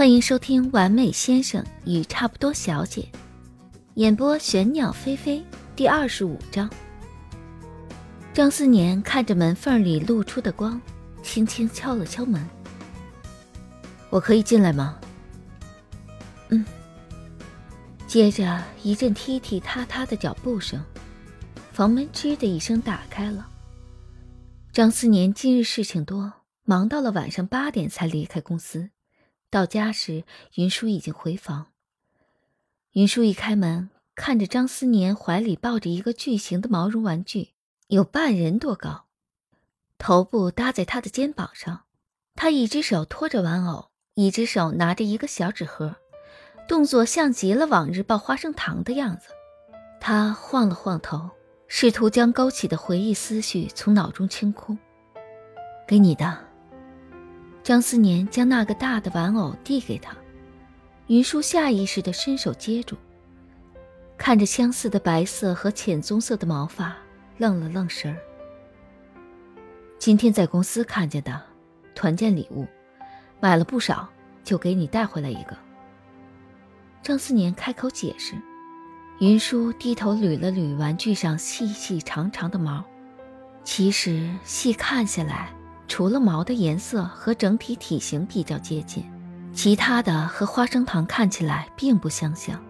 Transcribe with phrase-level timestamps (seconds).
[0.00, 3.02] 欢迎收听《完美先生与差不多小姐》，
[3.96, 5.44] 演播玄鸟飞飞，
[5.76, 6.70] 第二十五章。
[8.32, 10.80] 张思年看着门缝里露出的光，
[11.22, 12.42] 轻轻敲了敲门
[14.08, 14.98] ：“我可以进来吗
[16.48, 16.64] ？”“嗯。”
[18.08, 20.82] 接着一阵踢踢踏踏的脚步声，
[21.72, 23.46] 房门吱的一声打开了。
[24.72, 26.32] 张思年今日事情多，
[26.64, 28.88] 忙到了晚上八点才离开公司。
[29.50, 30.22] 到家时，
[30.54, 31.66] 云舒已经回房。
[32.92, 37.50] 云舒一开门，看着张思年怀里抱着一个巨型的毛绒玩具，
[37.88, 39.06] 有半人多高，
[39.98, 41.82] 头部搭在他的肩膀上。
[42.36, 45.96] 他一只手托着玩偶，一只手拿着一个小纸盒，
[46.68, 49.30] 动作像极了往日抱花生糖的样子。
[50.00, 51.28] 他晃了晃头，
[51.66, 54.78] 试图将勾起的回忆思绪从脑中清空。
[55.88, 56.49] 给你的。
[57.62, 60.16] 张思年将那个大的玩偶递给他，
[61.08, 62.96] 云舒下意识地伸手接住，
[64.16, 66.96] 看着相似的白色和浅棕色的毛发，
[67.36, 68.18] 愣了愣神儿。
[69.98, 71.40] 今天在公司看见的，
[71.94, 72.66] 团建礼物，
[73.40, 74.08] 买了不少，
[74.42, 75.56] 就给你带回来一个。
[77.02, 78.34] 张思年开口解释，
[79.20, 82.82] 云舒低头捋了捋玩具上细细长长的毛，
[83.64, 85.54] 其实细看下来。
[85.90, 89.04] 除了毛的颜色和整体体型比较接近，
[89.52, 92.62] 其他的和花生糖看起来并不相像。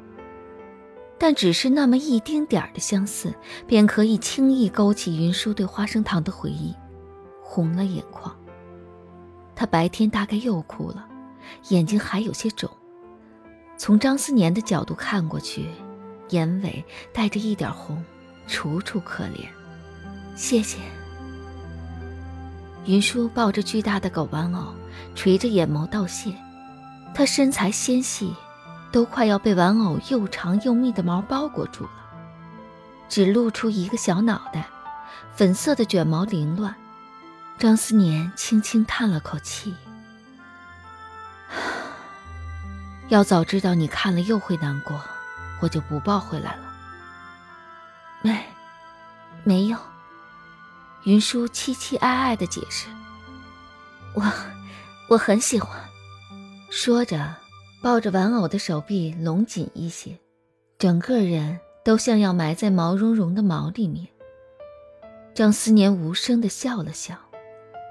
[1.18, 3.34] 但只是那么一丁点儿的相似，
[3.66, 6.74] 便可以轻易勾起云舒对花生糖的回忆，
[7.42, 8.34] 红了眼眶。
[9.54, 11.06] 他白天大概又哭了，
[11.68, 12.70] 眼睛还有些肿。
[13.76, 15.66] 从张思年的角度看过去，
[16.30, 16.82] 眼尾
[17.12, 18.02] 带着一点红，
[18.46, 19.46] 楚楚可怜。
[20.34, 20.78] 谢谢。
[22.86, 24.74] 云舒抱着巨大的狗玩偶，
[25.14, 26.34] 垂着眼眸道谢。
[27.14, 28.34] 她身材纤细，
[28.90, 31.90] 都快要被玩偶又长又密的毛包裹住了，
[33.08, 34.66] 只露出一个小脑袋，
[35.34, 36.74] 粉色的卷毛凌乱。
[37.58, 39.74] 张思年轻轻叹了口气
[43.10, 44.98] ：“要早知道你看了又会难过，
[45.60, 46.62] 我就不抱回来了。”
[48.22, 48.42] 没，
[49.44, 49.76] 没有。
[51.04, 52.88] 云舒凄凄哀哀的解释
[54.14, 54.22] ：“我，
[55.08, 55.80] 我很喜欢。”
[56.70, 57.34] 说着，
[57.82, 60.18] 抱着玩偶的手臂拢紧一些，
[60.78, 64.06] 整个人都像要埋在毛茸茸的毛里面。
[65.34, 67.16] 张思年无声的笑了笑，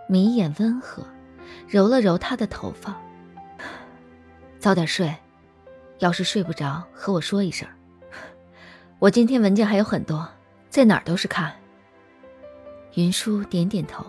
[0.08, 1.04] 眉眼温和，
[1.68, 2.96] 揉了揉他的头发
[4.60, 5.14] ：“早点睡，
[5.98, 7.68] 要是睡不着，和我说一声。
[9.00, 10.30] 我今天文件还有很多，
[10.70, 11.52] 在哪儿都是看。”
[12.96, 14.06] 云舒点点头。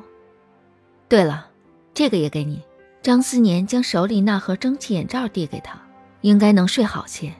[1.08, 1.48] 对了，
[1.92, 2.62] 这个也给你。
[3.02, 5.80] 张思年将手里那盒蒸汽眼罩递给他，
[6.20, 7.32] 应该能睡好些。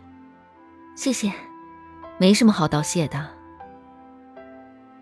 [0.96, 1.32] 谢谢，
[2.18, 3.28] 没什么好道谢的。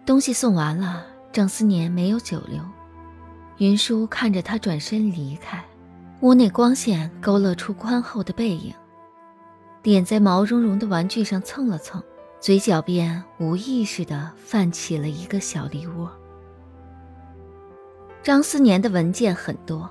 [0.05, 2.61] 东西送完了，张思年没有久留。
[3.59, 5.65] 云舒看着他转身离开，
[6.21, 8.75] 屋内光线勾勒出宽厚的背影，
[9.83, 12.03] 脸在毛茸茸的玩具上蹭了蹭，
[12.41, 16.11] 嘴角边无意识地泛起了一个小梨窝。
[18.23, 19.89] 张思年的文件很多，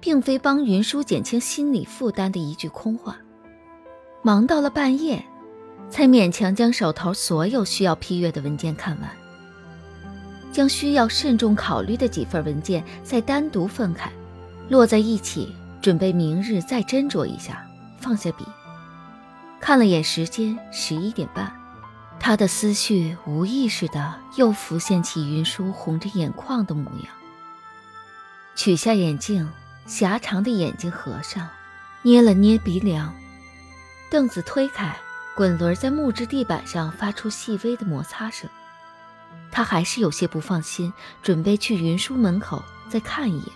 [0.00, 3.16] 并非帮云舒减轻心理负担的一句空话。
[4.22, 5.24] 忙到了半夜，
[5.90, 9.10] 才勉强将手头所有需要批阅的文件看完，
[10.52, 14.12] 将需要慎重考虑的几份文件再单独分开，
[14.68, 17.66] 摞在一起，准备明日再斟酌一下。
[17.98, 18.44] 放下笔，
[19.60, 21.52] 看了眼时间，十一点半，
[22.20, 27.21] 他的思绪无意识的又浮现起云舒红着眼眶的模样。
[28.54, 29.48] 取下眼镜，
[29.86, 31.48] 狭长的眼睛合上，
[32.02, 33.14] 捏了捏鼻梁，
[34.10, 34.96] 凳子推开，
[35.34, 38.48] 滚轮在木质地板上发出细微的摩擦声。
[39.50, 40.92] 他还是有些不放心，
[41.22, 43.46] 准备去云舒门口再看一眼。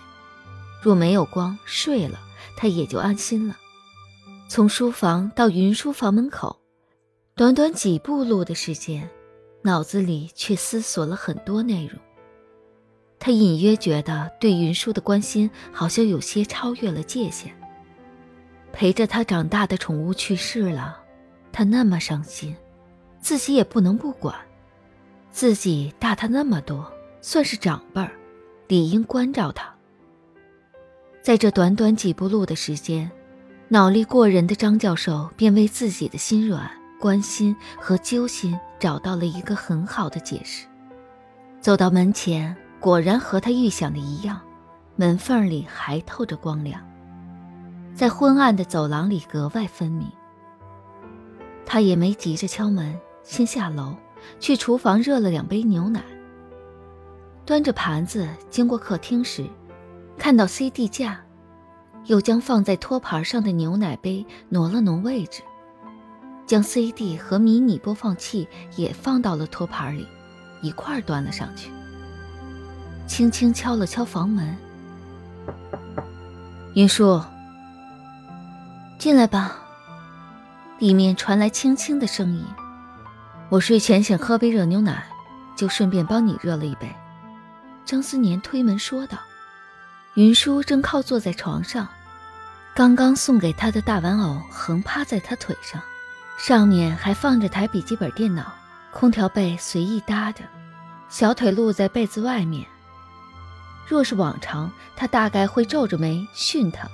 [0.81, 2.19] 若没有光，睡了，
[2.55, 3.57] 他也就安心了。
[4.49, 6.59] 从书房到云舒房门口，
[7.35, 9.09] 短短几步路的时间，
[9.63, 11.99] 脑子里却思索了很多内容。
[13.19, 17.51] 他隐约觉得对云舒的关心好像有些超越了界限。
[18.71, 20.99] 陪着他长大的宠物去世了，
[21.51, 22.55] 他那么伤心，
[23.19, 24.35] 自己也不能不管。
[25.31, 26.85] 自己大他那么多，
[27.19, 28.11] 算是长辈儿，
[28.67, 29.73] 理应关照他。
[31.23, 33.09] 在这短短几步路的时间，
[33.67, 36.69] 脑力过人的张教授便为自己的心软、
[36.99, 40.67] 关心和揪心找到了一个很好的解释。
[41.59, 42.55] 走到门前。
[42.79, 44.39] 果然和他预想的一样，
[44.95, 46.81] 门缝里还透着光亮。
[47.95, 50.07] 在昏暗的走廊里格外分明。
[51.65, 53.95] 他也没急着敲门，先下楼
[54.39, 56.01] 去厨房热了两杯牛奶。
[57.45, 59.45] 端着盘子经过客厅时，
[60.17, 61.19] 看到 CD 架，
[62.05, 65.41] 又将放在托盘上的牛奶杯挪了挪位置，
[66.45, 70.07] 将 CD 和迷你播放器也放到了托盘里，
[70.61, 71.71] 一块端了上去。
[73.07, 74.55] 轻轻敲了敲房门，
[76.73, 77.19] 云舒，
[78.99, 79.55] 进来吧。
[80.77, 82.45] 里面传来轻轻的声音
[83.49, 85.03] ：“我睡前想喝杯热牛奶，
[85.55, 86.93] 就顺便帮你热了一杯。”
[87.85, 89.17] 张思年推门说道。
[90.15, 91.87] 云舒正靠坐在床上，
[92.75, 95.81] 刚刚送给他的大玩偶横趴在他腿上，
[96.39, 98.51] 上面还放着台笔记本电脑，
[98.91, 100.43] 空调被随意搭着，
[101.07, 102.65] 小腿露在被子外面。
[103.87, 106.87] 若是往常，他大概会皱着眉训他：“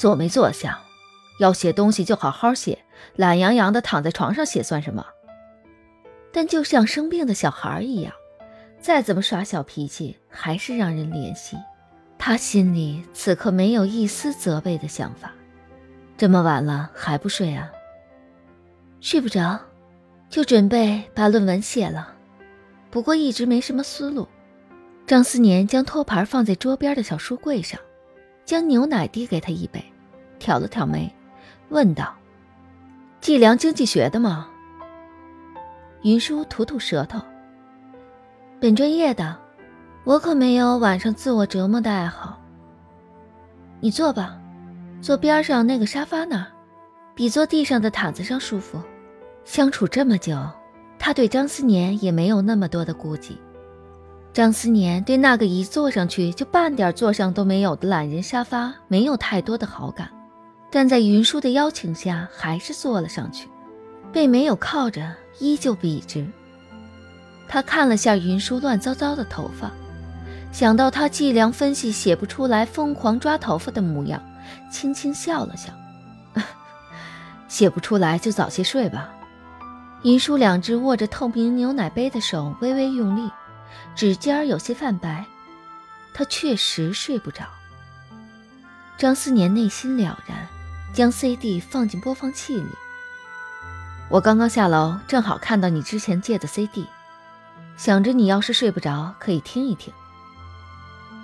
[0.00, 0.74] 坐没坐相？
[1.38, 2.78] 要写东西就好好写。”
[3.14, 5.06] 懒洋洋的躺在床上写算什么？
[6.32, 8.12] 但就像生病的小孩一样，
[8.80, 11.56] 再怎么耍小脾气，还是让人怜惜。
[12.18, 15.32] 他心里此刻没有一丝责备的想法。
[16.16, 17.70] 这么晚了还不睡啊？
[19.00, 19.60] 睡不着，
[20.28, 22.14] 就准备把论文写了。
[22.90, 24.26] 不过一直没什么思路。
[25.08, 27.80] 张思年将托盘放在桌边的小书柜上，
[28.44, 29.82] 将牛奶递给他一杯，
[30.38, 31.10] 挑了挑眉，
[31.70, 32.14] 问道。
[33.18, 34.50] 计量经济学的吗？
[36.02, 37.18] 云舒吐吐舌头。
[38.60, 39.34] 本专业的，
[40.04, 42.38] 我可没有晚上自我折磨的爱好。
[43.80, 44.38] 你坐吧，
[45.00, 46.48] 坐边上那个沙发那儿，
[47.14, 48.78] 比坐地上的毯子上舒服。
[49.46, 50.38] 相处这么久，
[50.98, 53.40] 他对张思年也没有那么多的顾忌。
[54.32, 60.08] 张思年对那个一坐上去就半点坐上都没有的懒人沙发没有太多的好感。
[60.70, 63.48] 但在云舒的邀请下，还是坐了上去，
[64.12, 66.26] 背没有靠着，依旧笔直。
[67.48, 69.70] 他看了下云舒乱糟糟的头发，
[70.52, 74.22] 想到他计量分析写不出来，疯狂抓头发的模样，
[74.70, 75.72] 轻轻笑了笑
[77.48, 79.10] ：“写不出来就早些睡吧。”
[80.04, 83.30] 云舒两只握着透明牛奶杯的手微微用力，
[83.94, 85.24] 指尖儿有些泛白，
[86.14, 87.44] 他确实睡不着。
[88.96, 90.48] 张思年内心了然。
[90.94, 92.66] 将 CD 放进播放器里。
[94.08, 96.86] 我刚刚下楼，正好看到你之前借的 CD，
[97.76, 99.92] 想着你要是睡不着，可以听一听。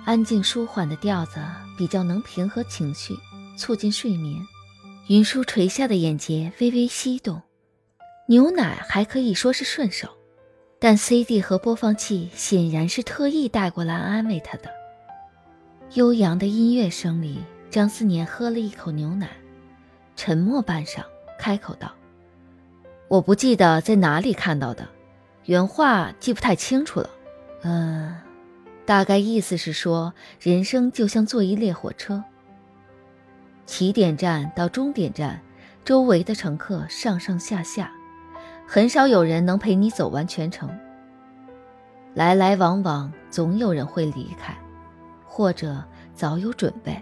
[0.05, 1.43] 安静舒缓的调子
[1.75, 3.17] 比较能平和情绪，
[3.57, 4.39] 促进睡眠。
[5.07, 7.41] 云舒垂下的眼睫微微翕动，
[8.27, 10.07] 牛奶还可以说是顺手，
[10.87, 14.69] 但 CD 和播放器显然是特意带过来安慰他的。
[15.95, 17.39] 悠扬的音乐声里，
[17.71, 19.31] 张思年喝了一口牛奶。
[20.15, 21.03] 沉默半晌，
[21.39, 21.91] 开口道
[23.09, 24.87] ：“我不记得在哪里看到的，
[25.45, 27.09] 原话记不太清楚了。
[27.63, 28.15] 嗯，
[28.85, 32.23] 大概意思是说，人生就像坐一列火车，
[33.65, 35.41] 起点站到终点站，
[35.83, 37.91] 周围的乘客上上下下，
[38.67, 40.69] 很少有人能陪你走完全程。
[42.13, 44.55] 来来往往，总有人会离开，
[45.25, 45.83] 或者
[46.13, 47.01] 早有准备，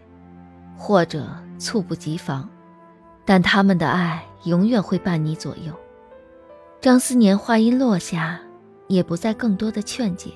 [0.77, 1.27] 或者
[1.57, 2.49] 猝不及防。”
[3.25, 5.73] 但他们的爱永远会伴你左右。
[6.81, 8.37] 张思年话音落下，
[8.87, 10.31] 也不再更多的劝解。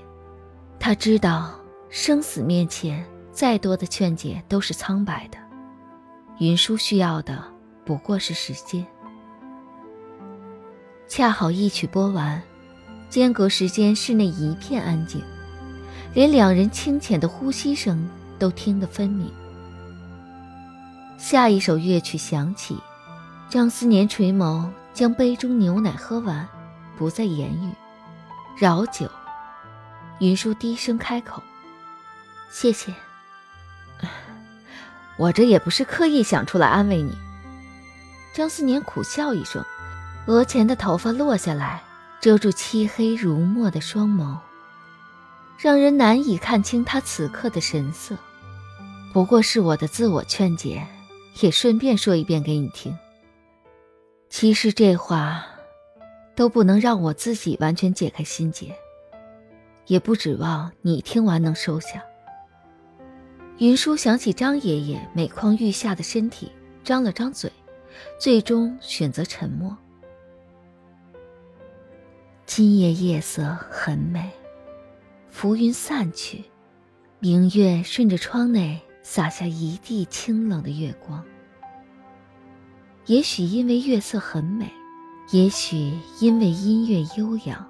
[0.79, 1.53] 他知道，
[1.89, 5.37] 生死面前，再多的劝解都是苍白的。
[6.39, 7.43] 云舒需要的
[7.83, 8.85] 不过是时间。
[11.07, 12.41] 恰好一曲播完，
[13.09, 15.21] 间隔时间室内一片安静，
[16.13, 19.31] 连两人清浅的呼吸声都听得分明。
[21.17, 22.77] 下一首乐曲响起，
[23.49, 26.45] 张思年垂眸，将杯中牛奶喝完，
[26.97, 27.71] 不再言语。
[28.57, 29.09] 饶酒，
[30.19, 31.41] 云舒低声开口
[32.51, 32.93] ：“谢谢。
[35.17, 37.17] 我这也不是刻意想出来安慰你。”
[38.35, 39.63] 张思年苦笑一声，
[40.27, 41.81] 额前的头发落下来，
[42.21, 44.37] 遮住漆黑如墨的双眸，
[45.57, 48.15] 让人难以看清他此刻的神色。
[49.11, 50.85] 不过是我的自我劝解。
[51.41, 52.97] 也顺便说一遍给你听。
[54.27, 55.45] 其实这话
[56.35, 58.75] 都不能让我自己完全解开心结，
[59.85, 62.03] 也不指望你听完能收下。
[63.59, 66.51] 云舒想起张爷爷每况愈下的身体，
[66.83, 67.51] 张了张嘴，
[68.19, 69.77] 最终选择沉默。
[72.47, 74.31] 今夜夜色很美，
[75.29, 76.45] 浮云散去，
[77.19, 78.81] 明月顺着窗内。
[79.03, 81.23] 洒下一地清冷的月光，
[83.05, 84.69] 也许因为月色很美，
[85.31, 87.65] 也许因为音乐悠扬，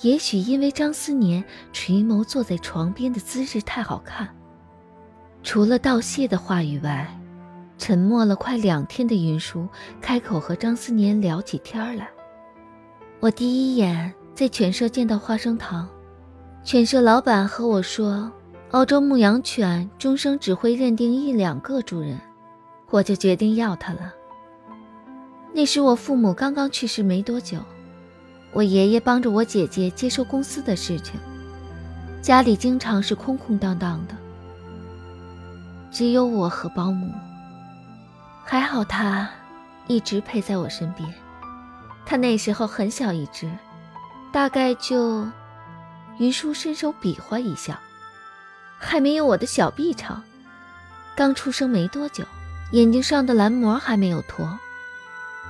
[0.00, 4.34] 也许因为张思年垂眸坐在床边的姿势太好看。
[5.42, 7.06] 除了道谢的话语外，
[7.76, 9.68] 沉默了快两天的云舒
[10.00, 12.08] 开口和张思年聊起天来。
[13.18, 15.88] 我第一眼在犬舍见到花生糖，
[16.62, 18.30] 犬舍老板和我说，
[18.72, 22.20] 澳洲牧羊犬终生只会认定一两个主人。
[22.90, 24.12] 我就决定要它了。
[25.52, 27.58] 那时我父母刚刚去世没多久，
[28.52, 31.18] 我爷爷帮着我姐姐接收公司的事情，
[32.20, 34.14] 家里经常是空空荡荡的，
[35.90, 37.10] 只有我和保姆。
[38.44, 39.28] 还好他
[39.88, 41.08] 一直陪在我身边。
[42.06, 43.50] 他那时候很小一只，
[44.32, 45.26] 大概就……
[46.18, 47.78] 云舒伸手比划一下，
[48.78, 50.22] 还没有我的小臂长，
[51.14, 52.24] 刚出生没多久。
[52.72, 54.58] 眼睛上的蓝膜还没有脱，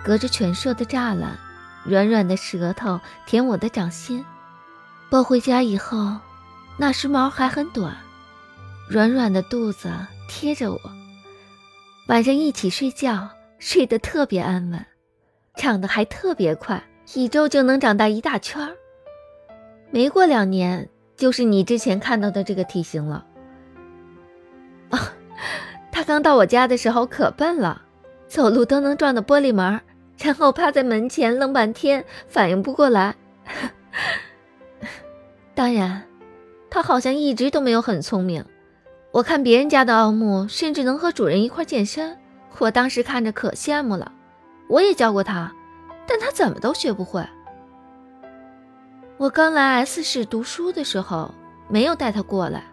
[0.04, 1.38] 隔着犬舍的栅栏，
[1.84, 4.22] 软软的舌头舔我的掌心。
[5.08, 6.16] 抱回家以后，
[6.76, 7.96] 那时毛还很短，
[8.88, 9.90] 软软的肚子
[10.28, 10.80] 贴着我。
[12.08, 14.86] 晚上一起睡觉，睡得特别安稳，
[15.56, 16.82] 长得还特别快，
[17.14, 18.76] 一周就能长大一大圈儿。
[19.90, 23.24] 没过两年，就是你之前看到的这个体型了。
[24.90, 25.12] 啊。
[25.90, 27.80] 他刚到我家的时候可笨了，
[28.28, 29.80] 走路都能撞到玻璃门，
[30.18, 33.14] 然后趴在门前愣半天，反应不过来。
[35.54, 36.02] 当然，
[36.68, 38.44] 他好像一直都没有很聪明。
[39.10, 42.14] 我看别人家的奥牧甚至能和主人一块健身，
[42.58, 44.12] 我当时看着可羡慕了。
[44.68, 45.52] 我也教过他，
[46.06, 47.24] 但他怎么都学不会。
[49.16, 51.32] 我刚来 S 市读书的时候，
[51.68, 52.64] 没有带他过来。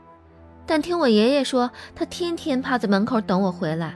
[0.66, 3.96] 但听我爷爷说，他天天趴在门口等我回来，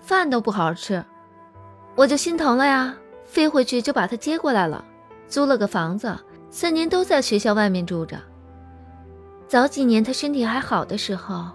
[0.00, 1.04] 饭都不好好吃，
[1.94, 4.84] 我就心疼了呀，飞回去就把他接过来了，
[5.28, 6.16] 租了个房子，
[6.50, 8.18] 三年都在学校外面住着。
[9.46, 11.46] 早几年他身体还好的时候，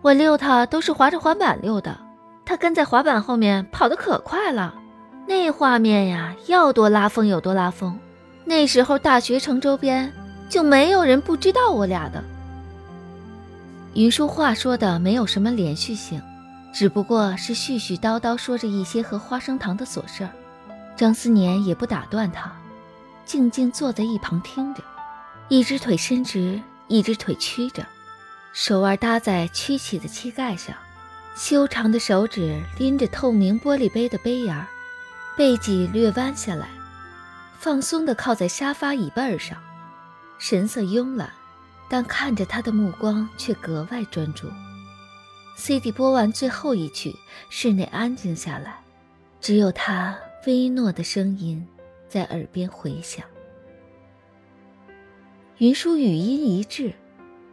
[0.00, 1.98] 我遛他都是滑着滑板遛的，
[2.44, 4.74] 他跟在滑板后面跑得可快了，
[5.26, 7.98] 那画面呀，要多拉风有多拉风。
[8.44, 10.12] 那时候大学城周边
[10.48, 12.22] 就没有人不知道我俩的。
[13.94, 16.20] 云舒话说的没有什么连续性，
[16.72, 20.30] 只不过是絮絮叨叨说着一些和花生糖的琐事儿。
[20.96, 22.52] 张思年也不打断他，
[23.24, 24.82] 静静坐在一旁听着，
[25.48, 27.86] 一只腿伸直，一只腿曲着，
[28.52, 30.74] 手腕搭在曲起的膝盖上，
[31.34, 34.66] 修长的手指拎着透明玻璃杯的杯沿儿，
[35.36, 36.68] 背脊略弯下来，
[37.58, 39.58] 放松地靠在沙发椅背上，
[40.38, 41.30] 神色慵懒。
[41.86, 44.48] 但看着他的目光却格外专注。
[45.54, 47.14] CD 播完最后一曲，
[47.50, 48.80] 室内安静下来，
[49.38, 51.64] 只有他微弱的声音
[52.08, 53.24] 在耳边回响。
[55.58, 56.92] 云舒语音一滞，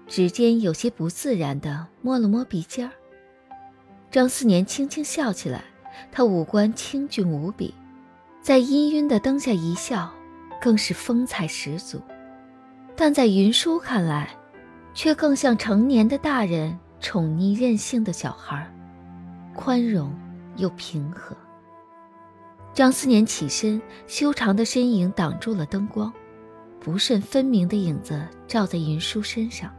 [0.07, 2.93] 指尖有些不自然地摸了摸鼻尖儿。
[4.09, 5.65] 张思年轻轻笑起来，
[6.11, 7.73] 他五官清俊无比，
[8.41, 10.11] 在氤氲的灯下一笑，
[10.61, 12.01] 更是风采十足。
[12.95, 14.29] 但在云舒看来，
[14.93, 18.71] 却更像成年的大人宠溺任性的小孩，
[19.55, 20.13] 宽容
[20.57, 21.35] 又平和。
[22.73, 26.11] 张思年起身，修长的身影挡住了灯光，
[26.79, 29.73] 不甚分明的影子照在云舒身上。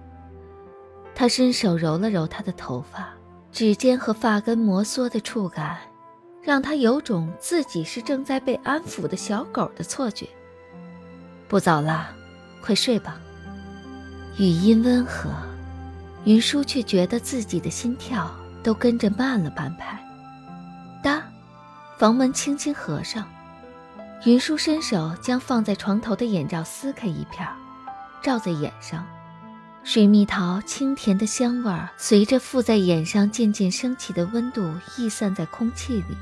[1.14, 3.10] 他伸手揉了揉她的头发，
[3.50, 5.78] 指尖和发根摩挲的触感，
[6.42, 10.28] 让他有种自己是正在被安抚的小狗的错觉。
[11.48, 12.16] 不早了。
[12.64, 13.20] 快睡吧。
[14.38, 15.28] 语音温和，
[16.24, 18.32] 云舒却觉得自己的心跳
[18.62, 19.98] 都跟着慢了半拍。
[21.02, 21.24] 哒，
[21.98, 23.28] 房门轻轻合上，
[24.24, 27.44] 云舒伸手将放在床头的眼罩撕开一片，
[28.22, 29.04] 罩在眼上。
[29.82, 36.16] 水蜜桃清甜的香味儿随着附在眼上渐渐升起的温度溢散在空气里，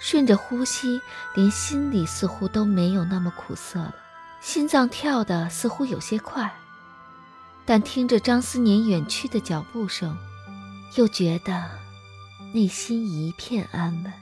[0.00, 1.00] 顺着呼吸，
[1.34, 3.94] 连心里似乎都没有那么苦涩了。
[4.40, 6.50] 心脏跳的似乎有些快，
[7.66, 10.16] 但听着张思年远去的脚步声，
[10.96, 11.70] 又觉得
[12.54, 14.12] 内心一片安稳。